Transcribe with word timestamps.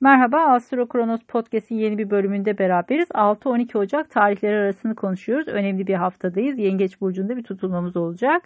Merhaba, 0.00 0.38
Astro 0.38 0.88
Kronos 0.88 1.20
Podcast'in 1.28 1.76
yeni 1.76 1.98
bir 1.98 2.10
bölümünde 2.10 2.58
beraberiz. 2.58 3.08
6-12 3.08 3.78
Ocak 3.78 4.10
tarihleri 4.10 4.56
arasını 4.56 4.94
konuşuyoruz. 4.94 5.48
Önemli 5.48 5.86
bir 5.86 5.94
haftadayız. 5.94 6.58
Yengeç 6.58 7.00
Burcu'nda 7.00 7.36
bir 7.36 7.42
tutulmamız 7.42 7.96
olacak. 7.96 8.42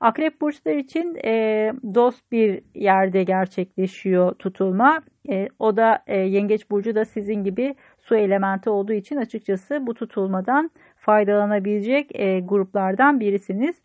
Akrep 0.00 0.40
burçlar 0.40 0.74
için 0.74 1.18
e, 1.24 1.72
dost 1.94 2.32
bir 2.32 2.62
yerde 2.74 3.22
gerçekleşiyor 3.22 4.34
tutulma. 4.34 5.00
E, 5.30 5.48
o 5.58 5.76
da 5.76 6.02
e, 6.06 6.18
Yengeç 6.18 6.70
Burcu 6.70 6.94
da 6.94 7.04
sizin 7.04 7.44
gibi 7.44 7.74
su 7.98 8.16
elementi 8.16 8.70
olduğu 8.70 8.92
için 8.92 9.16
açıkçası 9.16 9.86
bu 9.86 9.94
tutulmadan 9.94 10.70
faydalanabilecek 10.96 12.20
e, 12.20 12.40
gruplardan 12.40 13.20
birisiniz. 13.20 13.76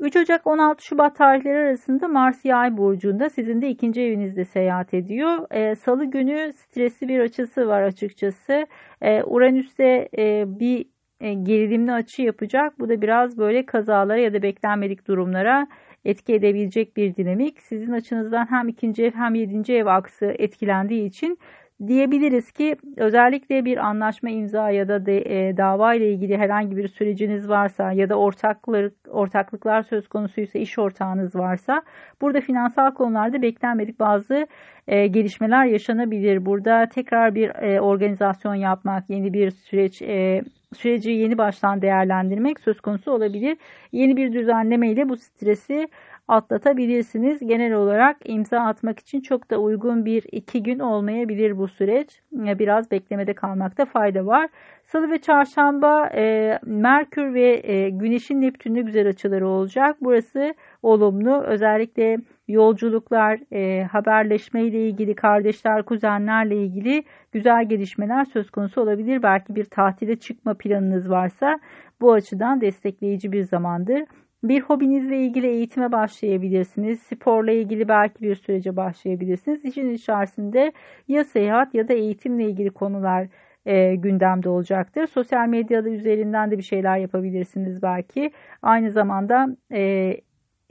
3 0.00 0.16
Ocak 0.16 0.46
16 0.46 0.84
Şubat 0.84 1.16
tarihleri 1.16 1.58
arasında 1.58 2.08
Mars 2.08 2.44
Yay 2.44 2.76
burcunda 2.76 3.30
sizin 3.30 3.62
de 3.62 3.68
ikinci 3.68 4.00
evinizde 4.02 4.44
seyahat 4.44 4.94
ediyor. 4.94 5.46
E, 5.50 5.74
Salı 5.74 6.04
günü 6.04 6.52
stresli 6.52 7.08
bir 7.08 7.20
açısı 7.20 7.68
var 7.68 7.82
açıkçası. 7.82 8.66
E, 9.02 9.22
Uranüs'te 9.22 10.08
e, 10.18 10.44
bir 10.46 10.86
e, 11.20 11.34
gerilimli 11.34 11.92
açı 11.92 12.22
yapacak. 12.22 12.78
Bu 12.78 12.88
da 12.88 13.02
biraz 13.02 13.38
böyle 13.38 13.66
kazalara 13.66 14.18
ya 14.18 14.34
da 14.34 14.42
beklenmedik 14.42 15.08
durumlara 15.08 15.66
etki 16.04 16.34
edebilecek 16.34 16.96
bir 16.96 17.16
dinamik. 17.16 17.60
Sizin 17.60 17.92
açınızdan 17.92 18.46
hem 18.50 18.68
ikinci 18.68 19.04
ev 19.04 19.12
hem 19.12 19.34
yedinci 19.34 19.74
ev 19.74 19.86
aksı 19.86 20.26
etkilendiği 20.38 21.08
için 21.08 21.38
diyebiliriz 21.86 22.52
ki 22.52 22.76
özellikle 22.96 23.64
bir 23.64 23.76
anlaşma 23.76 24.30
imza 24.30 24.70
ya 24.70 24.88
da 24.88 25.06
de, 25.06 25.18
e, 25.18 25.56
dava 25.56 25.94
ile 25.94 26.12
ilgili 26.12 26.38
herhangi 26.38 26.76
bir 26.76 26.88
süreciniz 26.88 27.48
varsa 27.48 27.92
ya 27.92 28.08
da 28.08 28.14
ortaklık 28.14 28.94
ortaklıklar 29.08 29.82
söz 29.82 30.08
konusuysa 30.08 30.58
iş 30.58 30.78
ortağınız 30.78 31.36
varsa 31.36 31.82
burada 32.20 32.40
finansal 32.40 32.90
konularda 32.90 33.42
beklenmedik 33.42 34.00
bazı 34.00 34.46
e, 34.88 35.06
gelişmeler 35.06 35.64
yaşanabilir. 35.64 36.46
Burada 36.46 36.88
tekrar 36.88 37.34
bir 37.34 37.48
e, 37.48 37.80
organizasyon 37.80 38.54
yapmak, 38.54 39.10
yeni 39.10 39.32
bir 39.32 39.50
süreç 39.50 40.02
e, 40.02 40.42
süreci 40.76 41.10
yeni 41.10 41.38
baştan 41.38 41.82
değerlendirmek 41.82 42.60
söz 42.60 42.80
konusu 42.80 43.12
olabilir. 43.12 43.58
Yeni 43.92 44.16
bir 44.16 44.32
düzenleme 44.32 44.90
ile 44.90 45.08
bu 45.08 45.16
stresi 45.16 45.88
atlatabilirsiniz. 46.28 47.40
Genel 47.40 47.72
olarak 47.72 48.16
imza 48.24 48.60
atmak 48.60 48.98
için 48.98 49.20
çok 49.20 49.50
da 49.50 49.58
uygun 49.58 50.04
bir 50.04 50.24
iki 50.32 50.62
gün 50.62 50.78
olmayabilir 50.78 51.58
bu 51.58 51.68
süreç. 51.68 52.22
Biraz 52.32 52.90
beklemede 52.90 53.34
kalmakta 53.34 53.84
fayda 53.84 54.26
var. 54.26 54.48
Salı 54.84 55.10
ve 55.10 55.18
çarşamba 55.18 56.10
e, 56.14 56.58
Merkür 56.64 57.34
ve 57.34 57.60
e, 57.72 57.90
Güneş'in 57.90 58.40
Neptün'de 58.40 58.80
güzel 58.80 59.08
açıları 59.08 59.48
olacak. 59.48 59.96
Burası 60.00 60.54
olumlu. 60.82 61.42
Özellikle 61.42 62.18
yolculuklar, 62.48 63.40
e, 63.52 63.84
haberleşme 63.84 64.64
ile 64.64 64.88
ilgili, 64.88 65.14
kardeşler, 65.14 65.82
kuzenlerle 65.82 66.56
ilgili 66.56 67.04
güzel 67.32 67.68
gelişmeler 67.68 68.24
söz 68.24 68.50
konusu 68.50 68.80
olabilir. 68.80 69.22
Belki 69.22 69.54
bir 69.54 69.64
tatile 69.64 70.16
çıkma 70.16 70.54
planınız 70.54 71.10
varsa 71.10 71.60
bu 72.00 72.12
açıdan 72.12 72.60
destekleyici 72.60 73.32
bir 73.32 73.42
zamandır. 73.42 74.04
Bir 74.42 74.60
hobinizle 74.60 75.18
ilgili 75.18 75.46
eğitime 75.46 75.92
başlayabilirsiniz. 75.92 77.02
Sporla 77.02 77.52
ilgili 77.52 77.88
belki 77.88 78.20
bir 78.20 78.34
sürece 78.34 78.76
başlayabilirsiniz. 78.76 79.64
İşin 79.64 79.90
içerisinde 79.90 80.72
ya 81.08 81.24
seyahat 81.24 81.74
ya 81.74 81.88
da 81.88 81.92
eğitimle 81.92 82.44
ilgili 82.44 82.70
konular 82.70 83.28
e, 83.66 83.94
gündemde 83.94 84.48
olacaktır. 84.48 85.06
Sosyal 85.06 85.48
medyada 85.48 85.88
üzerinden 85.88 86.50
de 86.50 86.58
bir 86.58 86.62
şeyler 86.62 86.98
yapabilirsiniz 86.98 87.82
belki. 87.82 88.32
Aynı 88.62 88.90
zamanda 88.90 89.56
e, 89.72 90.12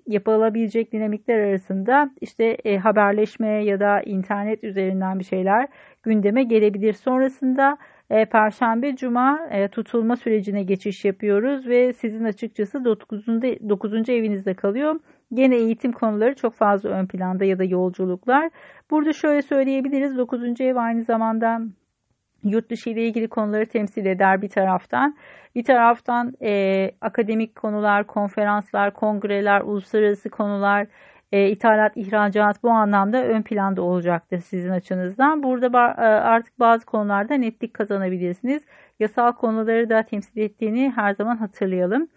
yapılabilecek 0.09 0.91
dinamikler 0.91 1.39
arasında 1.39 2.11
işte 2.21 2.45
e, 2.45 2.77
haberleşme 2.77 3.47
ya 3.47 3.79
da 3.79 4.01
internet 4.01 4.63
üzerinden 4.63 5.19
bir 5.19 5.23
şeyler 5.23 5.67
gündeme 6.03 6.43
gelebilir. 6.43 6.93
Sonrasında 6.93 7.77
e, 8.09 8.25
Perşembe, 8.25 8.95
Cuma 8.95 9.47
e, 9.51 9.67
tutulma 9.67 10.15
sürecine 10.15 10.63
geçiş 10.63 11.05
yapıyoruz 11.05 11.67
ve 11.67 11.93
sizin 11.93 12.23
açıkçası 12.23 12.85
9. 12.85 13.27
9. 13.27 14.09
evinizde 14.09 14.53
kalıyor. 14.53 14.99
Gene 15.33 15.55
eğitim 15.55 15.91
konuları 15.91 16.35
çok 16.35 16.53
fazla 16.53 16.89
ön 16.89 17.05
planda 17.07 17.45
ya 17.45 17.59
da 17.59 17.63
yolculuklar. 17.63 18.49
Burada 18.91 19.13
şöyle 19.13 19.41
söyleyebiliriz. 19.41 20.17
9. 20.17 20.61
ev 20.61 20.75
aynı 20.75 21.03
zamanda 21.03 21.61
yurt 22.43 22.69
dışı 22.69 22.89
ile 22.89 23.07
ilgili 23.07 23.27
konuları 23.27 23.65
temsil 23.65 24.05
eder 24.05 24.41
bir 24.41 24.49
taraftan. 24.49 25.15
Bir 25.55 25.63
taraftan 25.63 26.33
e, 26.41 26.91
akademik 27.01 27.55
konular, 27.55 28.07
konferanslar, 28.07 28.93
kongreler, 28.93 29.61
uluslararası 29.61 30.29
konular, 30.29 30.87
e, 31.31 31.49
ithalat, 31.49 31.91
ihracat 31.95 32.63
bu 32.63 32.69
anlamda 32.69 33.23
ön 33.25 33.41
planda 33.41 33.81
olacaktır 33.81 34.39
sizin 34.39 34.69
açınızdan. 34.69 35.43
Burada 35.43 35.67
e, 35.97 36.01
artık 36.01 36.59
bazı 36.59 36.85
konularda 36.85 37.33
netlik 37.33 37.73
kazanabilirsiniz. 37.73 38.63
Yasal 38.99 39.31
konuları 39.31 39.89
da 39.89 40.03
temsil 40.03 40.37
ettiğini 40.41 40.91
her 40.95 41.13
zaman 41.13 41.37
hatırlayalım. 41.37 42.07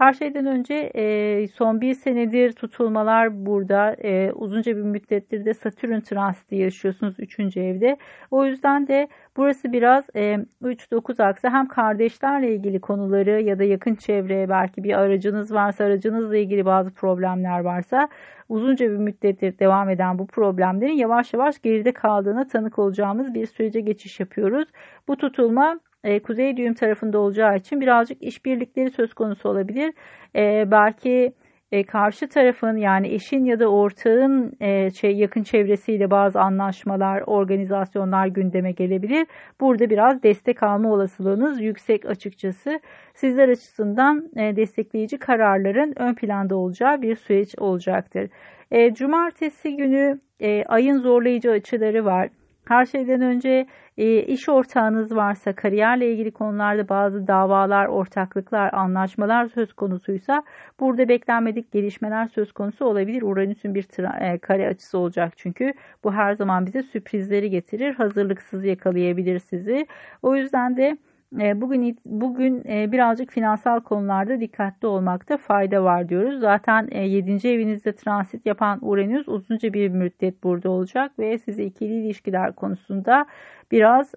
Her 0.00 0.12
şeyden 0.12 0.46
önce 0.46 0.74
e, 0.94 1.48
son 1.48 1.80
bir 1.80 1.94
senedir 1.94 2.52
tutulmalar 2.52 3.46
burada. 3.46 3.96
E, 4.04 4.32
uzunca 4.32 4.76
bir 4.76 4.82
müddettir 4.82 5.44
de 5.44 5.54
Satürn 5.54 6.00
transiti 6.00 6.56
yaşıyorsunuz 6.56 7.14
3. 7.18 7.56
evde. 7.56 7.96
O 8.30 8.46
yüzden 8.46 8.88
de 8.88 9.08
burası 9.36 9.72
biraz 9.72 10.04
e, 10.16 10.38
3-9 10.62 11.22
aksı 11.22 11.48
hem 11.48 11.68
kardeşlerle 11.68 12.54
ilgili 12.54 12.80
konuları 12.80 13.42
ya 13.42 13.58
da 13.58 13.64
yakın 13.64 13.94
çevreye 13.94 14.48
belki 14.48 14.84
bir 14.84 14.98
aracınız 14.98 15.52
varsa 15.52 15.84
aracınızla 15.84 16.36
ilgili 16.36 16.64
bazı 16.66 16.90
problemler 16.90 17.60
varsa 17.60 18.08
uzunca 18.48 18.90
bir 18.90 18.96
müddettir 18.96 19.58
devam 19.58 19.88
eden 19.88 20.18
bu 20.18 20.26
problemlerin 20.26 20.92
yavaş 20.92 21.34
yavaş 21.34 21.62
geride 21.62 21.92
kaldığına 21.92 22.46
tanık 22.48 22.78
olacağımız 22.78 23.34
bir 23.34 23.46
sürece 23.46 23.80
geçiş 23.80 24.20
yapıyoruz. 24.20 24.68
Bu 25.08 25.16
tutulma 25.16 25.80
e, 26.04 26.20
kuzey 26.20 26.56
düğüm 26.56 26.74
tarafında 26.74 27.18
olacağı 27.18 27.56
için 27.56 27.80
birazcık 27.80 28.22
işbirlikleri 28.22 28.90
söz 28.90 29.14
konusu 29.14 29.48
olabilir. 29.48 29.94
E, 30.36 30.70
belki 30.70 31.32
e, 31.72 31.82
karşı 31.84 32.28
tarafın 32.28 32.76
yani 32.76 33.08
eşin 33.08 33.44
ya 33.44 33.60
da 33.60 33.66
ortağın 33.66 34.52
şey, 34.90 35.16
yakın 35.16 35.42
çevresiyle 35.42 36.10
bazı 36.10 36.40
anlaşmalar, 36.40 37.22
organizasyonlar 37.26 38.26
gündeme 38.26 38.72
gelebilir. 38.72 39.26
Burada 39.60 39.90
biraz 39.90 40.22
destek 40.22 40.62
alma 40.62 40.92
olasılığınız 40.92 41.60
yüksek 41.60 42.06
açıkçası. 42.06 42.80
Sizler 43.14 43.48
açısından 43.48 44.30
e, 44.36 44.56
destekleyici 44.56 45.18
kararların 45.18 45.94
ön 45.96 46.14
planda 46.14 46.56
olacağı 46.56 47.02
bir 47.02 47.16
süreç 47.16 47.58
olacaktır. 47.58 48.28
E, 48.70 48.94
cumartesi 48.94 49.76
günü 49.76 50.20
ayın 50.68 50.98
zorlayıcı 50.98 51.50
açıları 51.50 52.04
var. 52.04 52.28
Her 52.70 52.86
şeyden 52.86 53.20
önce 53.20 53.66
e, 53.98 54.22
iş 54.22 54.48
ortağınız 54.48 55.16
varsa, 55.16 55.52
kariyerle 55.52 56.12
ilgili 56.12 56.30
konularda 56.30 56.88
bazı 56.88 57.26
davalar, 57.26 57.86
ortaklıklar, 57.86 58.72
anlaşmalar 58.72 59.46
söz 59.46 59.72
konusuysa 59.72 60.42
burada 60.80 61.08
beklenmedik 61.08 61.72
gelişmeler 61.72 62.26
söz 62.26 62.52
konusu 62.52 62.84
olabilir. 62.84 63.22
Uranüs'ün 63.22 63.74
bir 63.74 63.86
e, 64.20 64.38
kare 64.38 64.68
açısı 64.68 64.98
olacak 64.98 65.32
çünkü 65.36 65.72
bu 66.04 66.12
her 66.12 66.32
zaman 66.32 66.66
bize 66.66 66.82
sürprizleri 66.82 67.50
getirir. 67.50 67.94
Hazırlıksız 67.94 68.64
yakalayabilir 68.64 69.38
sizi. 69.38 69.86
O 70.22 70.36
yüzden 70.36 70.76
de 70.76 70.96
bugün 71.32 71.98
bugün 72.04 72.64
e, 72.68 72.92
birazcık 72.92 73.32
finansal 73.32 73.80
konularda 73.80 74.40
dikkatli 74.40 74.88
olmakta 74.88 75.36
fayda 75.36 75.84
var 75.84 76.08
diyoruz. 76.08 76.40
Zaten 76.40 76.88
7. 77.04 77.48
E, 77.48 77.52
evinizde 77.52 77.92
transit 77.92 78.46
yapan 78.46 78.78
Uranüs 78.82 79.28
uzunca 79.28 79.72
bir 79.72 79.88
müddet 79.88 80.44
burada 80.44 80.70
olacak 80.70 81.18
ve 81.18 81.38
sizi 81.38 81.64
ikili 81.64 81.92
ilişkiler 81.94 82.52
konusunda 82.52 83.26
biraz 83.70 84.14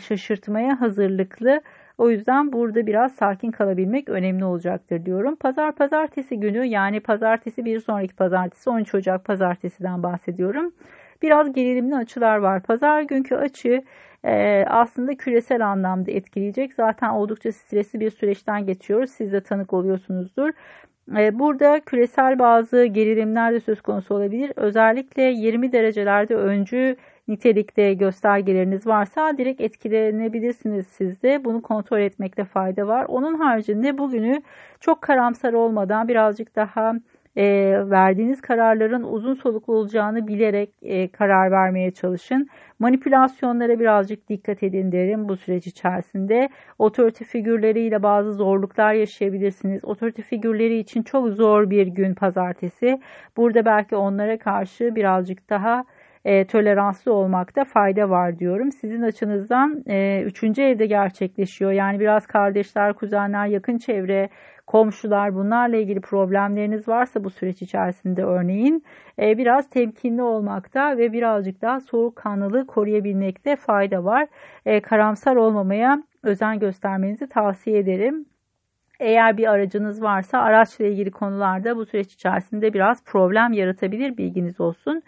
şaşırtmaya 0.00 0.80
hazırlıklı. 0.80 1.60
O 1.98 2.10
yüzden 2.10 2.52
burada 2.52 2.86
biraz 2.86 3.12
sakin 3.12 3.50
kalabilmek 3.50 4.08
önemli 4.08 4.44
olacaktır 4.44 5.06
diyorum. 5.06 5.36
Pazar 5.36 5.74
pazartesi 5.74 6.40
günü 6.40 6.64
yani 6.64 7.00
pazartesi 7.00 7.64
bir 7.64 7.80
sonraki 7.80 8.16
pazartesi 8.16 8.70
13 8.70 8.94
Ocak 8.94 9.24
pazartesiden 9.24 10.02
bahsediyorum. 10.02 10.72
Biraz 11.24 11.52
gerilimli 11.52 11.96
açılar 11.96 12.36
var. 12.36 12.62
Pazar 12.62 13.02
günkü 13.02 13.34
açı 13.34 13.82
e, 14.24 14.64
aslında 14.68 15.16
küresel 15.16 15.66
anlamda 15.66 16.10
etkileyecek. 16.10 16.74
Zaten 16.74 17.08
oldukça 17.10 17.52
stresli 17.52 18.00
bir 18.00 18.10
süreçten 18.10 18.66
geçiyoruz. 18.66 19.10
Siz 19.10 19.32
de 19.32 19.40
tanık 19.40 19.72
oluyorsunuzdur. 19.72 20.50
E, 21.16 21.38
burada 21.38 21.80
küresel 21.80 22.38
bazı 22.38 22.84
gerilimler 22.84 23.52
de 23.52 23.60
söz 23.60 23.80
konusu 23.80 24.14
olabilir. 24.14 24.52
Özellikle 24.56 25.22
20 25.22 25.72
derecelerde 25.72 26.36
öncü 26.36 26.96
nitelikte 27.28 27.94
göstergeleriniz 27.94 28.86
varsa 28.86 29.38
direkt 29.38 29.60
etkilenebilirsiniz 29.60 30.86
siz 30.86 31.22
de. 31.22 31.44
Bunu 31.44 31.62
kontrol 31.62 32.00
etmekte 32.00 32.44
fayda 32.44 32.86
var. 32.86 33.04
Onun 33.08 33.34
haricinde 33.34 33.98
bugünü 33.98 34.42
çok 34.80 35.02
karamsar 35.02 35.52
olmadan 35.52 36.08
birazcık 36.08 36.56
daha 36.56 36.94
e, 37.36 37.44
verdiğiniz 37.90 38.40
kararların 38.40 39.02
uzun 39.02 39.34
soluklu 39.34 39.74
olacağını 39.74 40.26
bilerek 40.28 40.70
e, 40.82 41.08
karar 41.08 41.50
vermeye 41.50 41.90
çalışın. 41.90 42.48
Manipülasyonlara 42.78 43.80
birazcık 43.80 44.28
dikkat 44.28 44.62
edin 44.62 44.92
derim 44.92 45.28
bu 45.28 45.36
süreç 45.36 45.66
içerisinde. 45.66 46.48
Otorite 46.78 47.24
figürleriyle 47.24 48.02
bazı 48.02 48.32
zorluklar 48.32 48.94
yaşayabilirsiniz. 48.94 49.84
Otorite 49.84 50.22
figürleri 50.22 50.78
için 50.78 51.02
çok 51.02 51.28
zor 51.28 51.70
bir 51.70 51.86
gün 51.86 52.14
pazartesi. 52.14 53.00
Burada 53.36 53.64
belki 53.64 53.96
onlara 53.96 54.38
karşı 54.38 54.94
birazcık 54.94 55.50
daha 55.50 55.84
e, 56.24 56.44
toleranslı 56.44 57.12
olmakta 57.12 57.64
fayda 57.64 58.10
var 58.10 58.38
diyorum. 58.38 58.72
Sizin 58.72 59.02
açınızdan 59.02 59.84
e, 59.88 60.22
üçüncü 60.22 60.62
evde 60.62 60.86
gerçekleşiyor. 60.86 61.72
Yani 61.72 62.00
biraz 62.00 62.26
kardeşler, 62.26 62.92
kuzenler, 62.92 63.46
yakın 63.46 63.78
çevre, 63.78 64.28
komşular 64.66 65.34
bunlarla 65.34 65.76
ilgili 65.76 66.00
problemleriniz 66.00 66.88
varsa 66.88 67.24
bu 67.24 67.30
süreç 67.30 67.62
içerisinde 67.62 68.24
örneğin 68.24 68.84
e, 69.18 69.38
biraz 69.38 69.70
temkinli 69.70 70.22
olmakta 70.22 70.98
ve 70.98 71.12
birazcık 71.12 71.62
daha 71.62 71.80
soğukkanlılığı 71.80 72.66
koruyabilmekte 72.66 73.56
fayda 73.56 74.04
var. 74.04 74.26
E, 74.66 74.80
karamsar 74.80 75.36
olmamaya 75.36 76.02
özen 76.22 76.58
göstermenizi 76.58 77.28
tavsiye 77.28 77.78
ederim. 77.78 78.26
Eğer 79.00 79.36
bir 79.36 79.50
aracınız 79.52 80.02
varsa 80.02 80.38
araçla 80.38 80.84
ilgili 80.84 81.10
konularda 81.10 81.76
bu 81.76 81.86
süreç 81.86 82.12
içerisinde 82.12 82.72
biraz 82.72 83.04
problem 83.04 83.52
yaratabilir 83.52 84.16
bilginiz 84.16 84.60
olsun. 84.60 85.02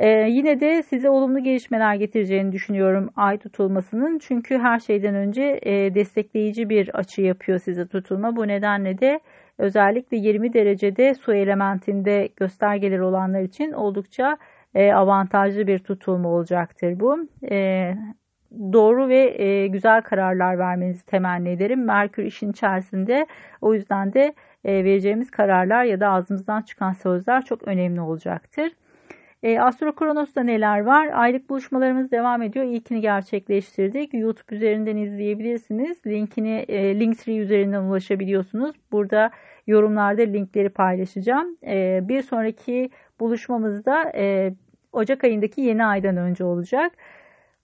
Ee, 0.00 0.08
yine 0.08 0.60
de 0.60 0.82
size 0.82 1.10
olumlu 1.10 1.38
gelişmeler 1.42 1.94
getireceğini 1.94 2.52
düşünüyorum 2.52 3.10
ay 3.16 3.38
tutulmasının. 3.38 4.18
Çünkü 4.18 4.58
her 4.58 4.78
şeyden 4.78 5.14
önce 5.14 5.60
e, 5.62 5.94
destekleyici 5.94 6.68
bir 6.68 6.88
açı 6.94 7.22
yapıyor 7.22 7.58
size 7.58 7.86
tutulma. 7.86 8.36
Bu 8.36 8.48
nedenle 8.48 8.98
de 9.00 9.20
özellikle 9.58 10.16
20 10.16 10.52
derecede 10.52 11.14
su 11.14 11.34
elementinde 11.34 12.28
göstergeler 12.36 12.98
olanlar 12.98 13.40
için 13.40 13.72
oldukça 13.72 14.38
e, 14.74 14.92
avantajlı 14.92 15.66
bir 15.66 15.78
tutulma 15.78 16.28
olacaktır 16.28 17.00
bu. 17.00 17.28
E, 17.50 17.94
doğru 18.72 19.08
ve 19.08 19.42
e, 19.42 19.66
güzel 19.66 20.02
kararlar 20.02 20.58
vermenizi 20.58 21.06
temenni 21.06 21.48
ederim. 21.48 21.84
Merkür 21.84 22.24
işin 22.24 22.50
içerisinde 22.50 23.26
o 23.60 23.74
yüzden 23.74 24.12
de 24.12 24.34
e, 24.64 24.84
vereceğimiz 24.84 25.30
kararlar 25.30 25.84
ya 25.84 26.00
da 26.00 26.08
ağzımızdan 26.08 26.62
çıkan 26.62 26.92
sözler 26.92 27.44
çok 27.44 27.68
önemli 27.68 28.00
olacaktır. 28.00 28.72
E, 29.42 29.60
Astro 29.60 29.94
Kronos'ta 29.94 30.42
neler 30.42 30.80
var? 30.80 31.10
Aylık 31.14 31.50
buluşmalarımız 31.50 32.10
devam 32.10 32.42
ediyor. 32.42 32.64
İlkini 32.64 33.00
gerçekleştirdik. 33.00 34.14
YouTube 34.14 34.56
üzerinden 34.56 34.96
izleyebilirsiniz. 34.96 36.06
Linkini 36.06 36.64
e, 36.68 37.00
Linktree 37.00 37.36
üzerinden 37.36 37.82
ulaşabiliyorsunuz. 37.82 38.76
Burada 38.92 39.30
yorumlarda 39.66 40.22
linkleri 40.22 40.68
paylaşacağım. 40.68 41.56
E, 41.66 42.00
bir 42.08 42.22
sonraki 42.22 42.90
buluşmamızda 43.20 44.12
e, 44.14 44.54
Ocak 44.92 45.24
ayındaki 45.24 45.60
yeni 45.60 45.84
aydan 45.84 46.16
önce 46.16 46.44
olacak. 46.44 46.92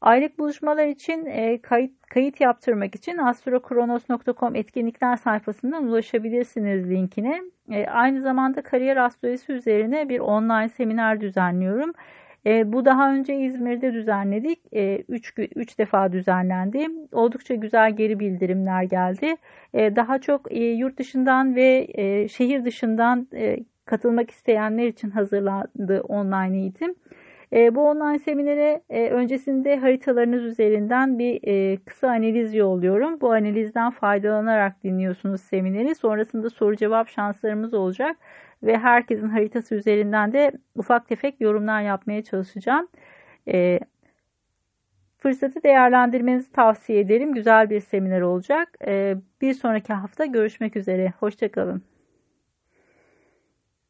Aylık 0.06 0.38
buluşmalar 0.38 0.86
için 0.86 1.26
e, 1.26 1.60
kayıt, 1.62 1.92
kayıt 2.10 2.40
yaptırmak 2.40 2.94
için 2.94 3.18
astrokronos.com 3.18 4.56
etkinlikler 4.56 5.16
sayfasından 5.16 5.86
ulaşabilirsiniz 5.86 6.90
linkine. 6.90 7.42
E, 7.70 7.86
aynı 7.86 8.22
zamanda 8.22 8.62
kariyer 8.62 8.96
astrolojisi 8.96 9.52
üzerine 9.52 10.08
bir 10.08 10.18
online 10.18 10.68
seminer 10.68 11.20
düzenliyorum. 11.20 11.92
E, 12.46 12.72
bu 12.72 12.84
daha 12.84 13.12
önce 13.12 13.36
İzmir'de 13.36 13.92
düzenledik. 13.92 14.58
3 15.08 15.38
e, 15.38 15.42
üç 15.44 15.78
defa 15.78 16.12
düzenlendi. 16.12 16.86
Oldukça 17.12 17.54
güzel 17.54 17.96
geri 17.96 18.20
bildirimler 18.20 18.82
geldi. 18.82 19.36
E, 19.74 19.96
daha 19.96 20.18
çok 20.18 20.52
e, 20.52 20.64
yurt 20.64 20.98
dışından 20.98 21.56
ve 21.56 21.86
e, 21.94 22.28
şehir 22.28 22.64
dışından 22.64 23.28
e, 23.34 23.56
katılmak 23.84 24.30
isteyenler 24.30 24.86
için 24.86 25.10
hazırlandı 25.10 26.00
online 26.00 26.58
eğitim. 26.58 26.94
E, 27.52 27.75
bu 27.75 27.88
online 27.88 28.19
seminere 28.19 28.82
e, 28.90 29.10
öncesinde 29.10 29.76
haritalarınız 29.76 30.44
üzerinden 30.44 31.19
bir 31.19 31.40
e, 31.48 31.76
kısa 31.76 32.08
analiz 32.08 32.54
yolluyorum. 32.54 33.20
Bu 33.20 33.32
analizden 33.32 33.90
faydalanarak 33.90 34.84
dinliyorsunuz 34.84 35.40
semineri. 35.40 35.94
Sonrasında 35.94 36.50
soru 36.50 36.76
cevap 36.76 37.08
şanslarımız 37.08 37.75
olacak 37.75 38.16
ve 38.62 38.78
herkesin 38.78 39.28
haritası 39.28 39.75
üzerinden 39.75 40.32
de 40.32 40.52
ufak 40.75 41.08
tefek 41.08 41.40
yorumlar 41.40 41.82
yapmaya 41.82 42.22
çalışacağım. 42.22 42.88
E, 43.49 43.81
fırsatı 45.19 45.62
değerlendirmenizi 45.62 46.52
tavsiye 46.52 47.00
ederim. 47.00 47.34
Güzel 47.34 47.70
bir 47.70 47.81
seminer 47.81 48.20
olacak. 48.20 48.69
E, 48.87 49.16
bir 49.40 49.54
sonraki 49.54 49.92
hafta 49.92 50.26
görüşmek 50.26 50.76
üzere. 50.76 51.12
Hoşçakalın. 51.20 51.95